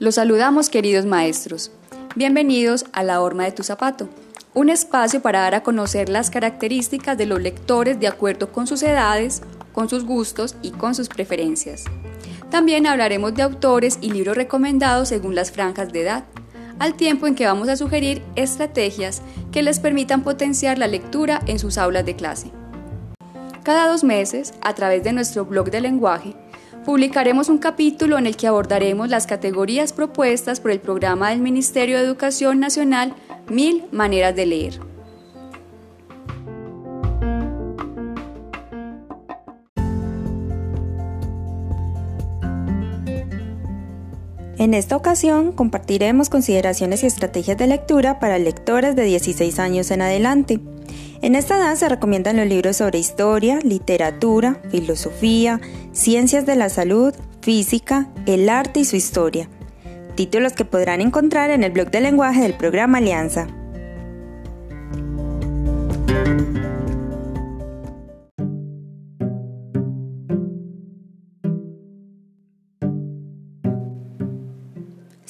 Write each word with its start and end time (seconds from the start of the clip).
Los 0.00 0.16
saludamos 0.16 0.68
queridos 0.68 1.06
maestros. 1.06 1.70
Bienvenidos 2.16 2.86
a 2.92 3.04
La 3.04 3.20
Horma 3.20 3.44
de 3.44 3.52
tu 3.52 3.62
Zapato, 3.62 4.08
un 4.52 4.68
espacio 4.68 5.22
para 5.22 5.42
dar 5.42 5.54
a 5.54 5.62
conocer 5.62 6.08
las 6.08 6.28
características 6.28 7.16
de 7.16 7.26
los 7.26 7.40
lectores 7.40 8.00
de 8.00 8.08
acuerdo 8.08 8.50
con 8.50 8.66
sus 8.66 8.82
edades, 8.82 9.42
con 9.72 9.88
sus 9.88 10.04
gustos 10.04 10.56
y 10.60 10.72
con 10.72 10.96
sus 10.96 11.08
preferencias. 11.08 11.84
También 12.50 12.88
hablaremos 12.88 13.32
de 13.34 13.42
autores 13.42 13.98
y 14.00 14.10
libros 14.10 14.36
recomendados 14.36 15.10
según 15.10 15.36
las 15.36 15.52
franjas 15.52 15.92
de 15.92 16.02
edad, 16.02 16.24
al 16.80 16.94
tiempo 16.94 17.28
en 17.28 17.36
que 17.36 17.46
vamos 17.46 17.68
a 17.68 17.76
sugerir 17.76 18.22
estrategias 18.34 19.22
que 19.52 19.62
les 19.62 19.78
permitan 19.78 20.24
potenciar 20.24 20.78
la 20.78 20.88
lectura 20.88 21.40
en 21.46 21.60
sus 21.60 21.78
aulas 21.78 22.04
de 22.04 22.16
clase. 22.16 22.50
Cada 23.62 23.86
dos 23.86 24.02
meses, 24.02 24.54
a 24.60 24.74
través 24.74 25.04
de 25.04 25.12
nuestro 25.12 25.44
blog 25.44 25.70
de 25.70 25.80
lenguaje, 25.80 26.34
publicaremos 26.84 27.48
un 27.48 27.58
capítulo 27.58 28.18
en 28.18 28.26
el 28.26 28.36
que 28.36 28.48
abordaremos 28.48 29.08
las 29.08 29.28
categorías 29.28 29.92
propuestas 29.92 30.58
por 30.58 30.72
el 30.72 30.80
programa 30.80 31.30
del 31.30 31.38
Ministerio 31.38 31.96
de 31.96 32.04
Educación 32.04 32.58
Nacional 32.58 33.14
Mil 33.48 33.84
Maneras 33.92 34.34
de 34.34 34.46
Leer. 34.46 34.80
En 44.58 44.74
esta 44.74 44.96
ocasión 44.96 45.52
compartiremos 45.52 46.30
consideraciones 46.30 47.04
y 47.04 47.06
estrategias 47.06 47.58
de 47.58 47.68
lectura 47.68 48.18
para 48.18 48.38
lectores 48.38 48.96
de 48.96 49.04
16 49.04 49.58
años 49.60 49.92
en 49.92 50.02
adelante. 50.02 50.60
En 51.22 51.36
esta 51.36 51.56
edad 51.56 51.76
se 51.76 51.88
recomiendan 51.88 52.36
los 52.36 52.48
libros 52.48 52.78
sobre 52.78 52.98
historia, 52.98 53.60
literatura, 53.62 54.60
filosofía, 54.70 55.60
ciencias 55.92 56.46
de 56.46 56.56
la 56.56 56.68
salud, 56.68 57.14
física, 57.40 58.08
el 58.26 58.48
arte 58.48 58.80
y 58.80 58.84
su 58.84 58.96
historia. 58.96 59.48
Títulos 60.16 60.52
que 60.52 60.64
podrán 60.64 61.00
encontrar 61.00 61.50
en 61.50 61.62
el 61.62 61.70
blog 61.70 61.92
de 61.92 62.00
lenguaje 62.00 62.42
del 62.42 62.54
programa 62.54 62.98
Alianza. 62.98 63.46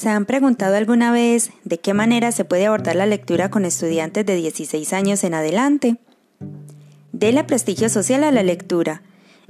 ¿Se 0.03 0.09
han 0.09 0.27
preguntado 0.27 0.75
alguna 0.75 1.13
vez 1.13 1.53
de 1.63 1.79
qué 1.79 1.95
manera 1.95 2.33
se 2.33 2.45
puede 2.45 2.67
abordar 2.67 2.97
la 2.97 3.07
lectura 3.07 3.53
con 3.53 3.65
estudiantes 3.65 4.27
de 4.27 4.35
16 4.35 4.93
años 4.95 5.23
en 5.23 5.33
adelante? 5.33 5.97
Dele 7.13 7.45
prestigio 7.45 7.89
social 7.89 8.25
a 8.25 8.33
la 8.33 8.43
lectura. 8.43 9.03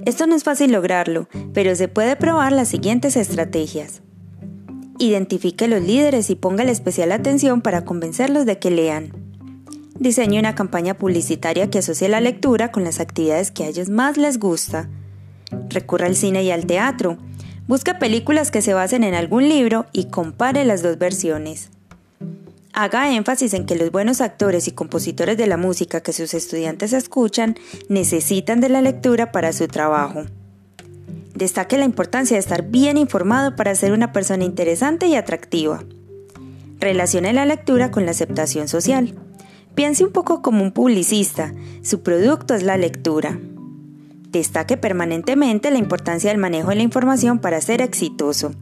Esto 0.05 0.27
no 0.27 0.35
es 0.35 0.43
fácil 0.43 0.71
lograrlo, 0.71 1.27
pero 1.55 1.75
se 1.75 1.87
puede 1.87 2.15
probar 2.15 2.51
las 2.51 2.67
siguientes 2.67 3.17
estrategias. 3.17 4.03
Identifique 4.99 5.67
los 5.67 5.81
líderes 5.81 6.29
y 6.29 6.35
póngale 6.35 6.71
especial 6.71 7.13
atención 7.13 7.63
para 7.63 7.83
convencerlos 7.83 8.45
de 8.45 8.59
que 8.59 8.69
lean. 8.69 9.11
Diseñe 9.97 10.37
una 10.37 10.53
campaña 10.53 10.93
publicitaria 10.93 11.71
que 11.71 11.79
asocie 11.79 12.09
la 12.09 12.21
lectura 12.21 12.71
con 12.71 12.83
las 12.83 12.99
actividades 12.99 13.49
que 13.49 13.63
a 13.63 13.69
ellos 13.69 13.89
más 13.89 14.17
les 14.17 14.37
gusta. 14.37 14.87
Recurra 15.69 16.05
al 16.05 16.15
cine 16.15 16.43
y 16.43 16.51
al 16.51 16.67
teatro 16.67 17.17
Busca 17.65 17.97
películas 17.97 18.51
que 18.51 18.61
se 18.61 18.73
basen 18.73 19.05
en 19.05 19.13
algún 19.13 19.47
libro 19.47 19.85
y 19.93 20.05
compare 20.05 20.65
las 20.65 20.83
dos 20.83 20.97
versiones. 20.97 21.69
Haga 22.73 23.15
énfasis 23.15 23.53
en 23.53 23.65
que 23.65 23.75
los 23.75 23.89
buenos 23.89 24.19
actores 24.19 24.67
y 24.67 24.71
compositores 24.71 25.37
de 25.37 25.47
la 25.47 25.55
música 25.55 26.01
que 26.01 26.11
sus 26.11 26.33
estudiantes 26.33 26.91
escuchan 26.91 27.55
necesitan 27.87 28.59
de 28.59 28.67
la 28.67 28.81
lectura 28.81 29.31
para 29.31 29.53
su 29.53 29.67
trabajo. 29.67 30.25
Destaque 31.35 31.77
la 31.77 31.85
importancia 31.85 32.35
de 32.35 32.41
estar 32.41 32.63
bien 32.63 32.97
informado 32.97 33.55
para 33.55 33.75
ser 33.75 33.93
una 33.93 34.11
persona 34.11 34.43
interesante 34.43 35.07
y 35.07 35.15
atractiva. 35.15 35.83
Relacione 36.79 37.31
la 37.31 37.45
lectura 37.45 37.91
con 37.91 38.05
la 38.05 38.11
aceptación 38.11 38.67
social. 38.67 39.15
Piense 39.73 40.03
un 40.03 40.11
poco 40.11 40.41
como 40.41 40.63
un 40.63 40.73
publicista, 40.73 41.53
su 41.81 42.03
producto 42.03 42.55
es 42.55 42.63
la 42.63 42.75
lectura. 42.75 43.39
Destaque 44.33 44.77
permanentemente 44.77 45.69
la 45.69 45.77
importancia 45.77 46.31
del 46.31 46.39
manejo 46.39 46.69
de 46.69 46.77
la 46.77 46.81
información 46.81 47.37
para 47.37 47.61
ser 47.61 47.83
exitoso. 47.83 48.55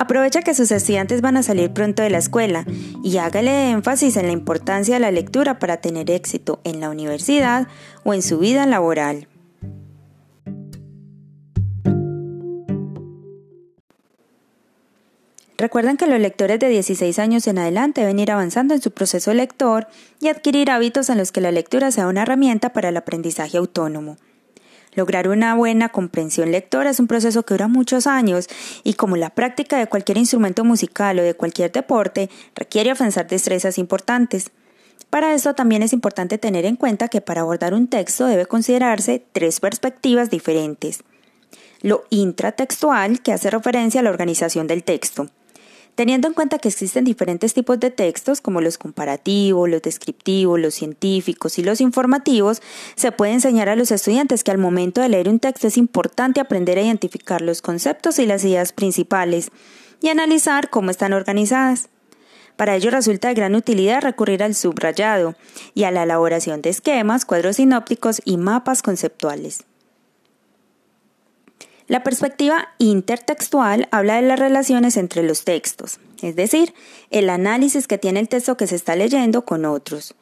Aprovecha 0.00 0.42
que 0.42 0.54
sus 0.54 0.72
estudiantes 0.72 1.20
van 1.20 1.36
a 1.36 1.44
salir 1.44 1.72
pronto 1.72 2.02
de 2.02 2.10
la 2.10 2.18
escuela 2.18 2.66
y 3.04 3.18
hágale 3.18 3.70
énfasis 3.70 4.16
en 4.16 4.26
la 4.26 4.32
importancia 4.32 4.94
de 4.94 5.00
la 5.00 5.12
lectura 5.12 5.60
para 5.60 5.76
tener 5.76 6.10
éxito 6.10 6.60
en 6.64 6.80
la 6.80 6.90
universidad 6.90 7.68
o 8.02 8.12
en 8.12 8.22
su 8.22 8.40
vida 8.40 8.66
laboral. 8.66 9.28
Recuerden 15.58 15.96
que 15.96 16.08
los 16.08 16.18
lectores 16.18 16.58
de 16.58 16.68
16 16.70 17.20
años 17.20 17.46
en 17.46 17.58
adelante 17.58 18.00
deben 18.00 18.18
ir 18.18 18.32
avanzando 18.32 18.74
en 18.74 18.82
su 18.82 18.90
proceso 18.90 19.32
lector 19.32 19.86
y 20.18 20.26
adquirir 20.26 20.72
hábitos 20.72 21.08
en 21.08 21.18
los 21.18 21.30
que 21.30 21.40
la 21.40 21.52
lectura 21.52 21.92
sea 21.92 22.08
una 22.08 22.22
herramienta 22.22 22.72
para 22.72 22.88
el 22.88 22.96
aprendizaje 22.96 23.58
autónomo. 23.58 24.16
Lograr 24.94 25.28
una 25.28 25.54
buena 25.54 25.88
comprensión 25.88 26.52
lectora 26.52 26.90
es 26.90 27.00
un 27.00 27.06
proceso 27.06 27.44
que 27.44 27.54
dura 27.54 27.66
muchos 27.66 28.06
años 28.06 28.48
y 28.84 28.94
como 28.94 29.16
la 29.16 29.30
práctica 29.30 29.78
de 29.78 29.86
cualquier 29.86 30.18
instrumento 30.18 30.64
musical 30.64 31.18
o 31.18 31.22
de 31.22 31.34
cualquier 31.34 31.72
deporte 31.72 32.28
requiere 32.54 32.90
avanzar 32.90 33.26
destrezas 33.26 33.78
importantes. 33.78 34.50
Para 35.08 35.34
eso 35.34 35.54
también 35.54 35.82
es 35.82 35.92
importante 35.92 36.38
tener 36.38 36.66
en 36.66 36.76
cuenta 36.76 37.08
que 37.08 37.20
para 37.20 37.40
abordar 37.40 37.72
un 37.74 37.88
texto 37.88 38.26
debe 38.26 38.46
considerarse 38.46 39.24
tres 39.32 39.60
perspectivas 39.60 40.30
diferentes. 40.30 41.02
Lo 41.80 42.04
intratextual, 42.10 43.20
que 43.22 43.32
hace 43.32 43.50
referencia 43.50 44.00
a 44.00 44.04
la 44.04 44.10
organización 44.10 44.66
del 44.66 44.84
texto. 44.84 45.28
Teniendo 45.94 46.26
en 46.26 46.32
cuenta 46.32 46.58
que 46.58 46.68
existen 46.68 47.04
diferentes 47.04 47.52
tipos 47.52 47.78
de 47.78 47.90
textos, 47.90 48.40
como 48.40 48.62
los 48.62 48.78
comparativos, 48.78 49.68
los 49.68 49.82
descriptivos, 49.82 50.58
los 50.58 50.74
científicos 50.74 51.58
y 51.58 51.62
los 51.62 51.82
informativos, 51.82 52.62
se 52.96 53.12
puede 53.12 53.32
enseñar 53.32 53.68
a 53.68 53.76
los 53.76 53.90
estudiantes 53.90 54.42
que 54.42 54.50
al 54.50 54.58
momento 54.58 55.02
de 55.02 55.10
leer 55.10 55.28
un 55.28 55.38
texto 55.38 55.66
es 55.66 55.76
importante 55.76 56.40
aprender 56.40 56.78
a 56.78 56.82
identificar 56.82 57.42
los 57.42 57.60
conceptos 57.60 58.18
y 58.18 58.26
las 58.26 58.42
ideas 58.42 58.72
principales 58.72 59.50
y 60.00 60.08
analizar 60.08 60.70
cómo 60.70 60.90
están 60.90 61.12
organizadas. 61.12 61.90
Para 62.56 62.74
ello 62.74 62.90
resulta 62.90 63.28
de 63.28 63.34
gran 63.34 63.54
utilidad 63.54 64.02
recurrir 64.02 64.42
al 64.42 64.54
subrayado 64.54 65.34
y 65.74 65.84
a 65.84 65.90
la 65.90 66.04
elaboración 66.04 66.62
de 66.62 66.70
esquemas, 66.70 67.26
cuadros 67.26 67.56
sinópticos 67.56 68.22
y 68.24 68.38
mapas 68.38 68.82
conceptuales. 68.82 69.64
La 71.92 72.02
perspectiva 72.02 72.70
intertextual 72.78 73.86
habla 73.90 74.16
de 74.16 74.22
las 74.22 74.38
relaciones 74.38 74.96
entre 74.96 75.22
los 75.22 75.44
textos, 75.44 76.00
es 76.22 76.34
decir, 76.34 76.72
el 77.10 77.28
análisis 77.28 77.86
que 77.86 77.98
tiene 77.98 78.18
el 78.18 78.30
texto 78.30 78.56
que 78.56 78.66
se 78.66 78.76
está 78.76 78.96
leyendo 78.96 79.44
con 79.44 79.66
otros. 79.66 80.14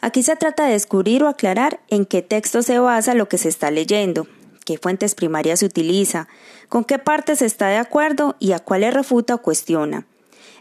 Aquí 0.00 0.22
se 0.22 0.34
trata 0.36 0.64
de 0.64 0.72
descubrir 0.72 1.22
o 1.22 1.28
aclarar 1.28 1.80
en 1.88 2.06
qué 2.06 2.22
texto 2.22 2.62
se 2.62 2.78
basa 2.78 3.12
lo 3.12 3.28
que 3.28 3.36
se 3.36 3.50
está 3.50 3.70
leyendo, 3.70 4.28
qué 4.64 4.78
fuentes 4.78 5.14
primarias 5.14 5.60
se 5.60 5.66
utiliza, 5.66 6.26
con 6.70 6.84
qué 6.84 6.98
partes 6.98 7.42
está 7.42 7.68
de 7.68 7.76
acuerdo 7.76 8.36
y 8.38 8.52
a 8.52 8.58
cuáles 8.58 8.94
refuta 8.94 9.34
o 9.34 9.42
cuestiona. 9.42 10.06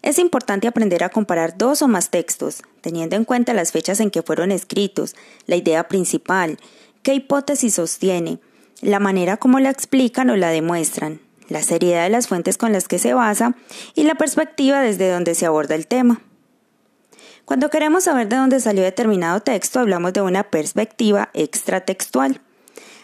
Es 0.02 0.19
importante 0.19 0.68
aprender 0.68 1.06
a 1.06 1.09
comparar 1.09 1.58
dos 1.58 1.81
o 1.81 1.88
más 1.88 2.09
textos, 2.09 2.64
teniendo 2.81 3.16
en 3.16 3.24
cuenta 3.24 3.53
las 3.53 3.72
fechas 3.72 4.02
en 4.02 4.12
que 4.12 4.24
fueron 4.24 4.52
escritos, 4.52 5.16
la 5.46 5.56
idea 5.56 5.88
principal, 5.88 6.59
qué 7.02 7.14
hipótesis 7.14 7.75
sostiene, 7.75 8.40
la 8.81 9.00
manera 9.00 9.38
como 9.38 9.59
la 9.59 9.69
explican 9.69 10.29
o 10.29 10.35
la 10.35 10.50
demuestran, 10.50 11.19
la 11.47 11.62
seriedad 11.63 12.03
de 12.03 12.09
las 12.09 12.28
fuentes 12.28 12.57
con 12.57 12.72
las 12.72 12.88
que 12.88 13.00
se 13.00 13.13
basa 13.13 13.56
y 13.95 14.03
la 14.03 14.16
perspectiva 14.16 14.81
desde 14.81 15.12
donde 15.12 15.35
se 15.35 15.45
aborda 15.45 15.75
el 15.75 15.88
tema. 15.88 16.22
Cuando 17.45 17.69
queremos 17.69 18.03
saber 18.03 18.29
de 18.29 18.35
dónde 18.35 18.59
salió 18.59 18.84
determinado 18.84 19.39
texto, 19.39 19.79
hablamos 19.79 20.13
de 20.13 20.22
una 20.22 20.44
perspectiva 20.44 21.29
extratextual. 21.34 22.41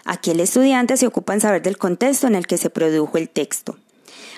Aquí 0.06 0.31
el 0.31 0.40
estudiante 0.40 0.97
se 0.97 1.08
ocupa 1.08 1.34
en 1.34 1.41
saber 1.41 1.64
del 1.64 1.79
contexto 1.79 2.28
en 2.28 2.35
el 2.35 2.46
que 2.46 2.59
se 2.59 2.70
produjo 2.70 3.17
el 3.17 3.28
texto. 3.29 3.78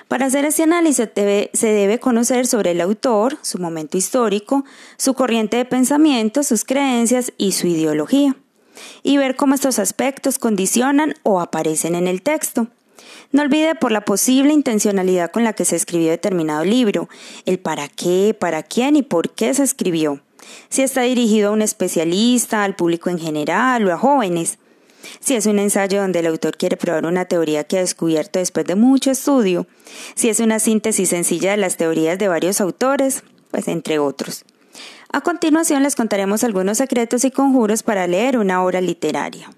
Para 0.08 0.24
hacer 0.26 0.46
ese 0.46 0.62
análisis 0.62 1.10
se 1.52 1.66
debe 1.66 2.00
conocer 2.00 2.46
sobre 2.46 2.70
el 2.70 2.80
autor, 2.80 3.36
su 3.42 3.58
momento 3.58 3.98
histórico, 3.98 4.64
su 4.96 5.12
corriente 5.12 5.58
de 5.58 5.66
pensamiento, 5.66 6.42
sus 6.42 6.64
creencias 6.64 7.34
y 7.36 7.52
su 7.52 7.66
ideología 7.66 8.34
y 9.02 9.16
ver 9.16 9.36
cómo 9.36 9.54
estos 9.54 9.78
aspectos 9.78 10.38
condicionan 10.38 11.14
o 11.22 11.40
aparecen 11.40 11.94
en 11.94 12.06
el 12.06 12.22
texto. 12.22 12.68
No 13.30 13.42
olvide 13.42 13.74
por 13.74 13.92
la 13.92 14.00
posible 14.02 14.52
intencionalidad 14.52 15.30
con 15.30 15.44
la 15.44 15.52
que 15.52 15.64
se 15.64 15.76
escribió 15.76 16.10
determinado 16.10 16.64
libro, 16.64 17.08
el 17.44 17.58
para 17.58 17.88
qué, 17.88 18.34
para 18.38 18.62
quién 18.62 18.96
y 18.96 19.02
por 19.02 19.30
qué 19.30 19.52
se 19.52 19.62
escribió. 19.62 20.20
Si 20.70 20.82
está 20.82 21.02
dirigido 21.02 21.50
a 21.50 21.52
un 21.52 21.62
especialista, 21.62 22.64
al 22.64 22.74
público 22.74 23.10
en 23.10 23.18
general 23.18 23.86
o 23.86 23.92
a 23.92 23.98
jóvenes. 23.98 24.58
Si 25.20 25.34
es 25.34 25.46
un 25.46 25.58
ensayo 25.58 26.00
donde 26.00 26.20
el 26.20 26.26
autor 26.26 26.56
quiere 26.56 26.76
probar 26.76 27.06
una 27.06 27.26
teoría 27.26 27.64
que 27.64 27.78
ha 27.78 27.80
descubierto 27.80 28.38
después 28.38 28.66
de 28.66 28.74
mucho 28.74 29.10
estudio. 29.10 29.66
Si 30.14 30.28
es 30.28 30.40
una 30.40 30.58
síntesis 30.58 31.10
sencilla 31.10 31.52
de 31.52 31.56
las 31.56 31.76
teorías 31.76 32.18
de 32.18 32.28
varios 32.28 32.60
autores, 32.60 33.22
pues 33.50 33.68
entre 33.68 33.98
otros. 33.98 34.44
A 35.10 35.22
continuación 35.22 35.82
les 35.82 35.96
contaremos 35.96 36.44
algunos 36.44 36.76
secretos 36.78 37.24
y 37.24 37.30
conjuros 37.30 37.82
para 37.82 38.06
leer 38.06 38.38
una 38.38 38.62
obra 38.62 38.80
literaria. 38.80 39.50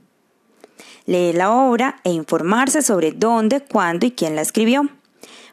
leer 1.06 1.34
la 1.34 1.50
obra 1.50 1.96
e 2.04 2.12
informarse 2.12 2.82
sobre 2.82 3.10
dónde, 3.10 3.60
cuándo 3.60 4.06
y 4.06 4.12
quién 4.12 4.36
la 4.36 4.42
escribió. 4.42 4.88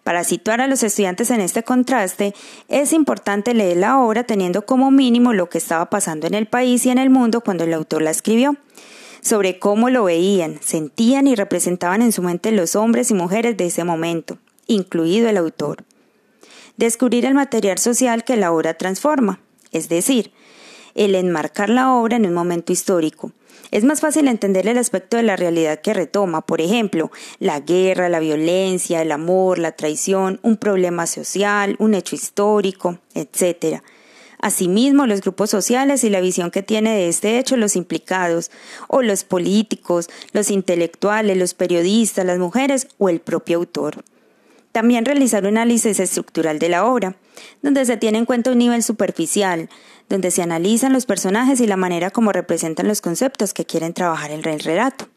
Para 0.04 0.24
situar 0.24 0.62
a 0.62 0.68
los 0.68 0.84
estudiantes 0.84 1.32
en 1.32 1.42
este 1.42 1.64
contraste, 1.64 2.36
es 2.68 2.94
importante 2.94 3.56
leer 3.56 3.78
la 3.78 3.98
obra 4.00 4.24
teniendo 4.24 4.66
como 4.68 4.92
mínimo 4.92 5.34
lo 5.34 5.50
que 5.50 5.58
estaba 5.58 5.90
pasando 5.90 6.28
en 6.28 6.36
el 6.36 6.46
país 6.46 6.86
y 6.86 6.92
en 6.92 7.00
el 7.00 7.10
mundo 7.10 7.42
cuando 7.42 7.64
el 7.64 7.74
autor 7.74 8.04
la 8.04 8.12
escribió, 8.12 8.56
sobre 9.22 9.58
cómo 9.58 9.90
lo 9.90 10.04
veían, 10.04 10.60
sentían 10.62 11.26
y 11.26 11.34
representaban 11.34 12.04
en 12.04 12.12
su 12.12 12.22
mente 12.22 12.52
los 12.52 12.76
hombres 12.76 13.10
y 13.10 13.16
mujeres 13.16 13.58
de 13.58 13.66
ese 13.66 13.84
momento, 13.84 14.38
incluido 14.68 15.28
el 15.28 15.38
autor. 15.38 15.86
Descubrir 16.78 17.26
el 17.26 17.34
material 17.34 17.80
social 17.80 18.24
que 18.24 18.38
la 18.38 18.52
obra 18.52 18.76
transforma, 18.76 19.40
es 19.72 19.90
decir, 19.90 20.31
el 20.96 21.16
enmarcar 21.16 21.69
la 21.69 21.94
obra 21.94 22.18
en 22.18 22.25
un 22.25 22.34
momento 22.34 22.74
histórico, 22.74 23.31
es 23.69 23.84
más 23.84 24.00
fácil 24.00 24.28
entender 24.28 24.66
el 24.68 24.78
aspecto 24.78 25.18
de 25.18 25.24
la 25.24 25.36
realidad 25.36 25.81
que 25.81 25.94
retoma, 25.94 26.42
por 26.42 26.62
ejemplo, 26.62 27.12
la 27.40 27.60
guerra, 27.60 28.08
la 28.08 28.19
violencia, 28.19 29.02
el 29.02 29.12
amor, 29.12 29.60
la 29.60 29.74
traición, 29.74 30.40
un 30.42 30.56
problema 30.56 31.06
social, 31.06 31.75
un 31.80 31.94
hecho 31.94 32.16
histórico, 32.16 33.00
etc. 33.14 33.81
Asimismo, 34.40 35.06
los 35.06 35.22
grupos 35.22 35.50
sociales 35.50 36.04
y 36.06 36.10
la 36.10 36.22
visión 36.22 36.50
que 36.50 36.64
tiene 36.64 36.96
de 36.96 37.10
este 37.10 37.40
hecho 37.40 37.58
los 37.58 37.75
implicados, 37.75 38.52
o 38.88 39.02
los 39.02 39.25
políticos, 39.25 40.10
los 40.31 40.50
intelectuales, 40.50 41.36
los 41.36 41.54
periodistas, 41.54 42.25
las 42.25 42.40
mujeres 42.40 42.88
o 43.00 43.10
el 43.10 43.19
propio 43.19 43.58
autor. 43.58 44.06
También 44.78 45.06
realizar 45.06 45.42
un 45.42 45.58
análisis 45.58 46.00
estructural 46.00 46.60
de 46.60 46.70
la 46.70 46.86
obra, 46.86 47.16
donde 47.64 47.84
se 47.84 47.98
tiene 47.98 48.20
en 48.20 48.26
cuenta 48.26 48.52
un 48.52 48.60
nivel 48.60 48.84
superficial, 48.84 49.70
donde 50.08 50.30
se 50.30 50.44
analizan 50.44 50.94
los 50.94 51.08
personajes 51.08 51.60
y 51.62 51.66
la 51.66 51.78
manera 51.78 52.12
como 52.12 52.32
representan 52.32 52.88
los 52.88 53.02
conceptos 53.02 53.56
que 53.56 53.66
quieren 53.66 53.96
trabajar 53.96 54.30
en 54.30 54.48
el 54.48 54.60
relato. 54.60 55.10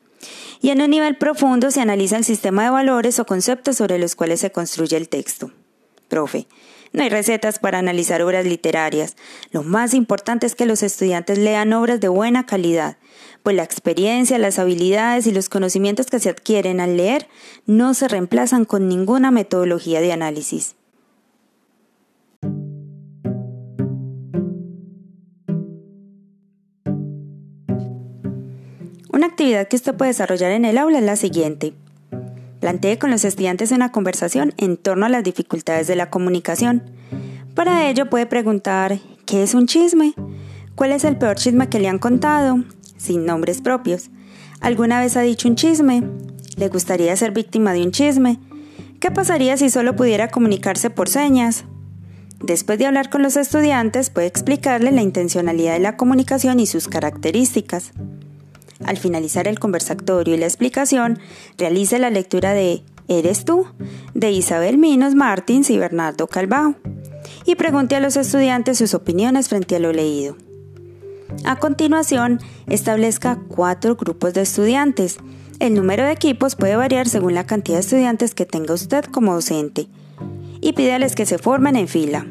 Y 0.63 0.71
en 0.71 0.81
un 0.81 0.89
nivel 0.89 1.19
profundo 1.19 1.71
se 1.71 1.83
analiza 1.83 2.17
el 2.17 2.25
sistema 2.25 2.65
de 2.65 2.71
valores 2.71 3.19
o 3.19 3.27
conceptos 3.27 3.77
sobre 3.77 3.99
los 3.99 4.15
cuales 4.15 4.41
se 4.41 4.51
construye 4.51 4.97
el 4.97 5.11
texto. 5.11 5.53
Profe, 6.09 6.47
no 6.93 7.03
hay 7.03 7.09
recetas 7.09 7.59
para 7.59 7.79
analizar 7.79 8.23
obras 8.23 8.45
literarias. 8.45 9.17
Lo 9.53 9.63
más 9.63 9.95
importante 9.95 10.47
es 10.47 10.55
que 10.55 10.67
los 10.67 10.83
estudiantes 10.83 11.39
lean 11.39 11.73
obras 11.73 12.01
de 12.01 12.09
buena 12.09 12.47
calidad, 12.47 12.97
pues 13.43 13.57
la 13.57 13.63
experiencia, 13.63 14.39
las 14.39 14.59
habilidades 14.59 15.27
y 15.27 15.33
los 15.33 15.49
conocimientos 15.49 16.07
que 16.07 16.21
se 16.21 16.31
adquieren 16.31 16.81
al 16.81 16.97
leer 16.97 17.29
no 17.67 17.95
se 17.95 18.09
reemplazan 18.09 18.65
con 18.65 18.89
ninguna 18.89 19.31
metodología 19.31 20.01
de 20.01 20.13
análisis. 20.13 20.75
Una 29.13 29.27
actividad 29.27 29.69
que 29.69 29.77
usted 29.77 29.95
puede 29.95 30.11
desarrollar 30.11 30.53
en 30.53 30.65
el 30.65 30.79
aula 30.79 30.99
es 30.99 31.05
la 31.05 31.17
siguiente. 31.17 31.75
Plantee 32.61 32.99
con 32.99 33.11
los 33.11 33.25
estudiantes 33.25 33.73
una 33.73 33.91
conversación 33.91 34.53
en 34.59 34.77
torno 34.77 35.07
a 35.07 35.09
las 35.09 35.25
dificultades 35.25 35.87
de 35.87 35.97
la 35.97 36.11
comunicación. 36.11 36.83
Para 37.55 37.89
ello 37.89 38.11
puede 38.11 38.27
preguntar 38.27 38.99
¿qué 39.27 39.43
es 39.43 39.55
un 39.55 39.67
chisme? 39.67 40.15
¿Cuál 40.75 40.93
es 40.93 41.05
el 41.05 41.17
peor 41.17 41.37
chisme 41.37 41.69
que 41.69 41.81
le 41.81 41.89
han 41.89 41.99
contado? 41.99 42.63
Sin 42.99 43.25
nombres 43.25 43.63
propios. 43.63 44.11
¿Alguna 44.61 45.01
vez 45.01 45.17
ha 45.17 45.23
dicho 45.23 45.49
un 45.49 45.57
chisme? 45.57 46.03
¿Le 46.57 46.69
gustaría 46.69 47.17
ser 47.17 47.33
víctima 47.33 47.73
de 47.73 47.83
un 47.83 47.93
chisme? 47.93 48.39
¿Qué 49.01 49.11
pasaría 49.11 49.57
si 49.57 49.71
solo 49.71 49.97
pudiera 49.97 50.29
comunicarse 50.29 50.91
por 50.91 51.09
señas? 51.09 51.65
Después 52.43 52.79
de 52.79 52.87
hablar 52.87 53.09
con 53.09 53.23
los 53.23 53.37
estudiantes, 53.37 54.11
puede 54.11 54.27
explicarle 54.27 54.93
la 54.93 55.03
intencionalidad 55.03 55.75
de 55.75 55.81
la 55.81 55.97
comunicación 55.97 56.61
y 56.61 56.67
sus 56.67 56.89
características. 56.89 57.93
Al 58.85 58.97
finalizar 58.97 59.47
el 59.47 59.59
conversatorio 59.59 60.35
y 60.35 60.39
la 60.39 60.47
explicación, 60.47 61.19
realice 61.59 61.99
la 61.99 62.11
lectura 62.11 62.53
de 62.55 62.83
¿Eres 63.09 63.45
tú? 63.45 63.67
de 64.15 64.31
Isabel 64.31 64.79
Minos 64.79 65.17
Martins 65.17 65.69
y 65.71 65.79
Bernardo 65.79 66.29
Calvao 66.29 66.77
y 67.45 67.57
pregunte 67.57 67.97
a 67.97 68.01
los 68.01 68.17
estudiantes 68.17 68.79
sus 68.79 68.95
opiniones 68.95 69.49
frente 69.49 69.77
a 69.77 69.81
lo 69.81 69.93
leído. 69.93 70.37
A 71.45 71.57
continuación, 71.57 72.41
establezca 72.69 73.39
cuatro 73.49 73.97
grupos 73.97 74.35
de 74.35 74.43
estudiantes. 74.43 75.19
El 75.59 75.75
número 75.75 76.05
de 76.05 76.13
equipos 76.13 76.57
puede 76.57 76.77
variar 76.77 77.09
según 77.09 77.35
la 77.35 77.47
cantidad 77.47 77.79
de 77.79 77.83
estudiantes 77.83 78.35
que 78.35 78.47
tenga 78.47 78.75
usted 78.75 79.05
como 79.05 79.35
docente. 79.35 79.89
Y 80.61 80.73
pídales 80.73 81.15
que 81.15 81.27
se 81.27 81.39
formen 81.39 81.77
en 81.77 81.89
fila. 81.89 82.27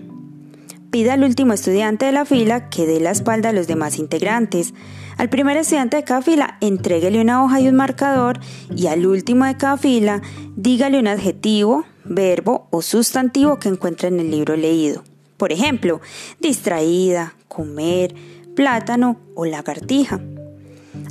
Pida 0.91 1.13
al 1.13 1.23
último 1.23 1.53
estudiante 1.53 2.05
de 2.05 2.11
la 2.11 2.25
fila 2.25 2.69
que 2.69 2.85
dé 2.85 2.99
la 2.99 3.11
espalda 3.11 3.49
a 3.49 3.53
los 3.53 3.67
demás 3.67 3.99
integrantes. 3.99 4.73
Al 5.19 5.27
primer 5.27 5.57
estudiante 5.57 5.97
de 5.97 6.05
cada 6.05 6.21
fila, 6.21 6.57
entréguele 6.61 7.19
una 7.19 7.43
hoja 7.43 7.59
y 7.59 7.67
un 7.67 7.75
marcador 7.75 8.39
y 8.73 8.87
al 8.87 9.05
último 9.05 9.43
de 9.43 9.57
cada 9.57 9.75
fila, 9.75 10.21
dígale 10.55 10.97
un 10.97 11.07
adjetivo, 11.07 11.83
verbo 12.05 12.69
o 12.71 12.81
sustantivo 12.81 13.59
que 13.59 13.67
encuentre 13.67 14.07
en 14.07 14.21
el 14.21 14.31
libro 14.31 14.55
leído. 14.55 15.03
Por 15.35 15.51
ejemplo, 15.51 15.99
distraída, 16.39 17.33
comer, 17.49 18.15
plátano 18.55 19.19
o 19.35 19.45
lagartija. 19.45 20.21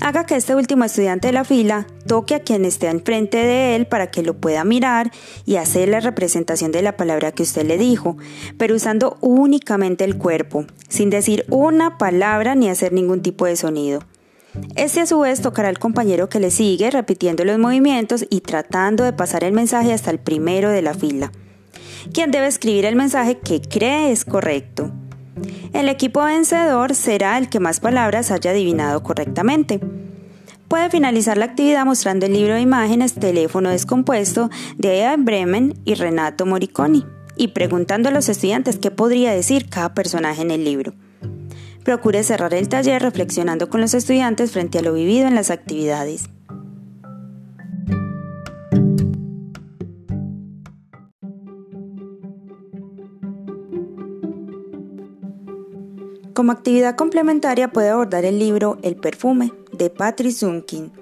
Haga 0.01 0.25
que 0.27 0.37
este 0.37 0.55
último 0.55 0.85
estudiante 0.85 1.29
de 1.29 1.33
la 1.33 1.45
fila 1.45 1.87
toque 2.07 2.37
a 2.37 2.41
quien 2.41 2.65
esté 2.65 2.89
enfrente 2.89 3.39
de 3.39 3.75
él 3.75 3.87
para 3.87 4.11
que 4.11 4.23
lo 4.23 4.35
pueda 4.35 4.63
mirar 4.63 5.11
y 5.45 5.57
hacer 5.57 5.89
la 5.89 5.99
representación 5.99 6.71
de 6.71 6.83
la 6.83 6.97
palabra 6.97 7.33
que 7.33 7.43
usted 7.43 7.67
le 7.67 7.79
dijo, 7.79 8.17
pero 8.59 8.77
usando 8.77 9.19
únicamente 9.21 10.05
el 10.05 10.17
cuerpo, 10.17 10.67
sin 10.89 11.11
decir 11.11 11.45
una 11.51 11.99
palabra 11.99 12.55
ni 12.55 12.69
hacer 12.69 12.93
ningún 12.93 13.23
tipo 13.23 13.47
de 13.47 13.57
sonido. 13.57 14.05
Este 14.77 15.01
a 15.01 15.07
su 15.07 15.19
vez 15.21 15.43
tocará 15.43 15.69
al 15.69 15.81
compañero 15.81 16.29
que 16.29 16.41
le 16.41 16.53
sigue 16.53 16.91
repitiendo 16.91 17.45
los 17.45 17.59
movimientos 17.59 18.25
y 18.31 18.41
tratando 18.41 19.03
de 19.03 19.13
pasar 19.13 19.43
el 19.43 19.53
mensaje 19.53 19.93
hasta 19.93 20.13
el 20.13 20.21
primero 20.21 20.71
de 20.71 20.83
la 20.83 20.95
fila, 20.95 21.33
quien 22.13 22.31
debe 22.31 22.47
escribir 22.47 22.85
el 22.85 22.95
mensaje 22.95 23.39
que 23.39 23.61
cree 23.61 24.13
es 24.13 24.25
correcto. 24.25 24.93
El 25.73 25.89
equipo 25.89 26.25
vencedor 26.25 26.95
será 26.95 27.39
el 27.39 27.49
que 27.49 27.61
más 27.61 27.81
palabras 27.81 28.31
haya 28.31 28.51
adivinado 28.51 29.03
correctamente. 29.03 29.81
Puede 30.69 30.91
finalizar 30.91 31.39
la 31.39 31.47
actividad 31.47 31.85
mostrando 31.85 32.27
el 32.27 32.33
libro 32.33 32.55
de 32.55 32.61
imágenes 32.61 33.15
Teléfono 33.15 33.71
descompuesto 33.71 34.51
de 34.77 34.99
Ea 34.99 35.17
Bremen 35.17 35.75
y 35.85 35.95
Renato 35.95 36.45
Moriconi 36.47 37.07
y 37.37 37.49
preguntando 37.49 38.09
a 38.09 38.13
los 38.13 38.29
estudiantes 38.29 38.79
qué 38.79 38.91
podría 38.91 39.33
decir 39.33 39.69
cada 39.71 39.95
personaje 39.95 40.43
en 40.43 40.51
el 40.51 40.65
libro. 40.65 40.93
Procure 41.85 42.23
cerrar 42.23 42.53
el 42.53 42.69
taller 42.69 43.01
reflexionando 43.01 43.71
con 43.71 43.81
los 43.81 43.95
estudiantes 43.95 44.53
frente 44.53 44.79
a 44.79 44.83
lo 44.83 44.93
vivido 44.93 45.27
en 45.27 45.35
las 45.35 45.51
actividades. 45.51 46.29
Como 56.39 56.53
actividad 56.53 56.95
complementaria 56.95 57.67
puede 57.67 57.89
abordar 57.89 58.25
el 58.25 58.39
libro 58.39 58.79
El 58.85 58.95
perfume 58.95 59.53
de 59.73 59.91
Patrick 59.91 60.31
Zunkin. 60.31 60.93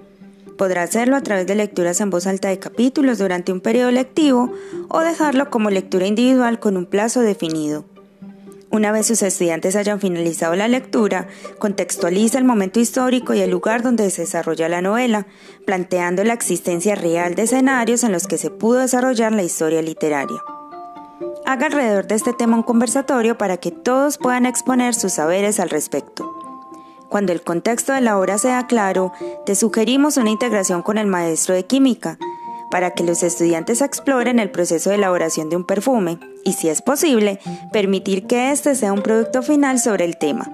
Podrá 0.57 0.81
hacerlo 0.81 1.15
a 1.15 1.21
través 1.21 1.45
de 1.45 1.53
lecturas 1.53 2.01
en 2.01 2.09
voz 2.09 2.25
alta 2.25 2.47
de 2.47 2.57
capítulos 2.57 3.19
durante 3.19 3.51
un 3.51 3.61
periodo 3.61 3.91
lectivo 3.91 4.51
o 4.89 4.99
dejarlo 5.01 5.51
como 5.51 5.69
lectura 5.69 6.07
individual 6.07 6.59
con 6.59 6.75
un 6.75 6.87
plazo 6.87 7.21
definido. 7.21 7.85
Una 8.71 8.91
vez 8.91 9.05
sus 9.05 9.21
estudiantes 9.21 9.75
hayan 9.75 9.99
finalizado 9.99 10.55
la 10.55 10.67
lectura, 10.67 11.27
contextualiza 11.59 12.39
el 12.39 12.43
momento 12.43 12.79
histórico 12.79 13.35
y 13.35 13.41
el 13.41 13.51
lugar 13.51 13.83
donde 13.83 14.09
se 14.09 14.23
desarrolla 14.23 14.67
la 14.69 14.81
novela, 14.81 15.27
planteando 15.67 16.23
la 16.23 16.33
existencia 16.33 16.95
real 16.95 17.35
de 17.35 17.43
escenarios 17.43 18.03
en 18.03 18.11
los 18.11 18.25
que 18.25 18.39
se 18.39 18.49
pudo 18.49 18.79
desarrollar 18.79 19.33
la 19.33 19.43
historia 19.43 19.83
literaria. 19.83 20.41
Haga 21.49 21.67
alrededor 21.67 22.07
de 22.07 22.15
este 22.15 22.33
tema 22.33 22.57
un 22.57 22.63
conversatorio 22.63 23.37
para 23.37 23.55
que 23.55 23.71
todos 23.71 24.17
puedan 24.17 24.45
exponer 24.45 24.93
sus 24.93 25.13
saberes 25.13 25.61
al 25.61 25.69
respecto. 25.69 26.29
Cuando 27.07 27.31
el 27.31 27.41
contexto 27.41 27.93
de 27.93 28.01
la 28.01 28.19
obra 28.19 28.37
sea 28.37 28.67
claro, 28.67 29.13
te 29.45 29.55
sugerimos 29.55 30.17
una 30.17 30.29
integración 30.29 30.81
con 30.81 30.97
el 30.97 31.07
maestro 31.07 31.55
de 31.55 31.65
química, 31.65 32.17
para 32.69 32.91
que 32.91 33.05
los 33.05 33.23
estudiantes 33.23 33.79
exploren 33.79 34.39
el 34.39 34.51
proceso 34.51 34.89
de 34.89 34.97
elaboración 34.97 35.49
de 35.49 35.55
un 35.55 35.63
perfume 35.63 36.19
y, 36.43 36.51
si 36.51 36.67
es 36.67 36.81
posible, 36.81 37.39
permitir 37.71 38.27
que 38.27 38.51
este 38.51 38.75
sea 38.75 38.91
un 38.91 39.01
producto 39.01 39.41
final 39.41 39.79
sobre 39.79 40.03
el 40.03 40.17
tema. 40.17 40.51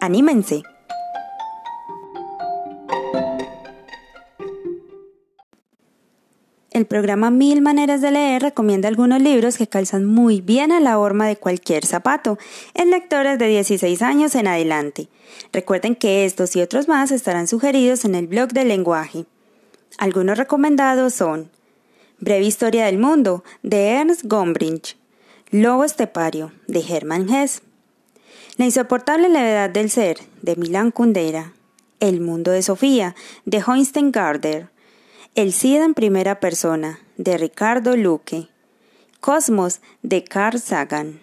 ¡Anímense! 0.00 0.62
El 6.80 6.86
programa 6.86 7.30
Mil 7.30 7.60
Maneras 7.60 8.00
de 8.00 8.10
Leer 8.10 8.40
recomienda 8.40 8.88
algunos 8.88 9.20
libros 9.20 9.58
que 9.58 9.66
calzan 9.66 10.06
muy 10.06 10.40
bien 10.40 10.72
a 10.72 10.80
la 10.80 10.98
horma 10.98 11.26
de 11.26 11.36
cualquier 11.36 11.84
zapato, 11.84 12.38
en 12.72 12.88
lectores 12.88 13.38
de 13.38 13.48
16 13.48 14.00
años 14.00 14.34
en 14.34 14.46
adelante. 14.46 15.10
Recuerden 15.52 15.94
que 15.94 16.24
estos 16.24 16.56
y 16.56 16.62
otros 16.62 16.88
más 16.88 17.10
estarán 17.10 17.48
sugeridos 17.48 18.06
en 18.06 18.14
el 18.14 18.28
blog 18.28 18.54
del 18.54 18.68
lenguaje. 18.68 19.26
Algunos 19.98 20.38
recomendados 20.38 21.12
son 21.12 21.50
Breve 22.18 22.46
Historia 22.46 22.86
del 22.86 22.96
Mundo, 22.96 23.44
de 23.62 23.90
Ernst 23.90 24.22
Gombrich, 24.24 24.96
Lobo 25.50 25.84
Estepario, 25.84 26.50
de 26.66 26.80
Hermann 26.80 27.28
Hesse, 27.28 27.60
La 28.56 28.64
insoportable 28.64 29.28
levedad 29.28 29.68
del 29.68 29.90
ser, 29.90 30.16
de 30.40 30.56
Milan 30.56 30.92
Kundera, 30.92 31.52
El 32.00 32.22
mundo 32.22 32.52
de 32.52 32.62
Sofía, 32.62 33.14
de 33.44 33.62
Hoinstein 33.66 34.12
Garder, 34.12 34.70
El 35.36 35.52
SIDA 35.52 35.84
en 35.84 35.94
primera 35.94 36.40
persona, 36.40 36.98
de 37.16 37.38
Ricardo 37.38 37.96
Luque. 37.96 38.48
Cosmos, 39.20 39.80
de 40.02 40.24
Carl 40.24 40.58
Sagan. 40.58 41.20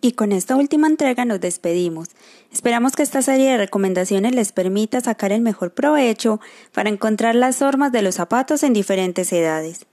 Y 0.00 0.12
con 0.12 0.30
esta 0.30 0.54
última 0.54 0.86
entrega 0.86 1.24
nos 1.24 1.40
despedimos. 1.40 2.10
Esperamos 2.52 2.94
que 2.94 3.02
esta 3.02 3.22
serie 3.22 3.50
de 3.50 3.56
recomendaciones 3.58 4.32
les 4.32 4.52
permita 4.52 5.00
sacar 5.00 5.32
el 5.32 5.40
mejor 5.40 5.74
provecho 5.74 6.40
para 6.72 6.90
encontrar 6.90 7.34
las 7.34 7.56
formas 7.56 7.90
de 7.90 8.02
los 8.02 8.14
zapatos 8.14 8.62
en 8.62 8.72
diferentes 8.72 9.32
edades. 9.32 9.86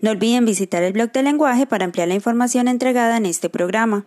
No 0.00 0.12
olviden 0.12 0.44
visitar 0.44 0.84
el 0.84 0.92
blog 0.92 1.10
de 1.10 1.24
lenguaje 1.24 1.66
para 1.66 1.84
ampliar 1.84 2.06
la 2.06 2.14
información 2.14 2.68
entregada 2.68 3.16
en 3.16 3.26
este 3.26 3.50
programa. 3.50 4.06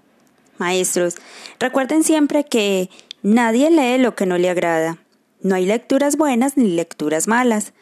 Maestros, 0.58 1.16
recuerden 1.60 2.04
siempre 2.04 2.46
que 2.46 2.90
nadie 3.22 3.70
lee 3.70 4.02
lo 4.02 4.16
que 4.16 4.26
no 4.26 4.38
le 4.38 4.50
agrada. 4.50 4.98
No 5.42 5.56
hay 5.56 5.66
lecturas 5.66 6.18
buenas 6.18 6.58
ni 6.58 6.70
lecturas 6.70 7.28
malas. 7.28 7.74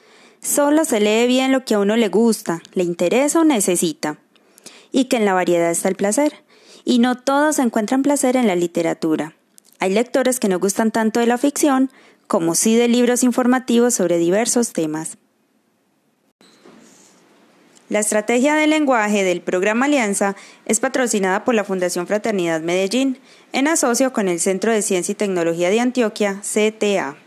Solo 0.42 0.84
se 0.86 1.00
lee 1.00 1.27
bien 1.27 1.51
lo 1.51 1.63
que 1.63 1.75
a 1.75 1.80
uno 1.80 1.96
le 1.96 2.10
gusta, 2.10 2.62
le 2.74 2.84
interesa 2.84 3.39
o 3.39 3.44
necesita. 3.46 4.18
Y 4.92 5.06
que 5.06 5.18
en 5.18 5.25
la 5.25 5.34
variedad 5.34 5.72
está 5.72 5.89
el 5.89 5.96
placer 5.96 6.34
y 6.86 7.00
no 7.00 7.18
todos 7.18 7.60
encuentran 7.60 8.03
placer 8.03 8.36
en 8.36 8.48
la 8.48 8.56
literatura. 8.56 9.36
Hay 9.80 9.94
lectores 9.94 10.39
que 10.39 10.50
no 10.50 10.60
gustan 10.60 10.92
tanto 10.92 11.20
de 11.20 11.27
la 11.27 11.38
ficción 11.38 11.92
como 12.27 12.56
sí 12.56 12.75
de 12.75 12.88
libros 12.88 13.24
informativos 13.24 13.94
sobre 13.94 14.18
diversos 14.18 14.74
temas. 14.74 15.18
La 17.93 18.00
estrategia 18.00 18.55
de 18.55 18.65
lenguaje 18.65 19.23
del 19.23 19.41
programa 19.41 19.85
Alianza 19.85 20.35
es 20.65 20.79
patrocinada 20.79 21.45
por 21.45 21.53
la 21.53 21.63
Fundación 21.63 22.07
Fraternidad 22.07 22.59
Medellín, 22.59 23.19
en 23.51 23.67
asocio 23.67 24.12
con 24.12 24.27
el 24.27 24.39
Centro 24.39 24.71
de 24.71 24.81
Ciencia 24.81 25.12
y 25.12 25.15
Tecnología 25.15 25.69
de 25.69 25.79
Antioquia, 25.79 26.41
CTA. 26.41 27.23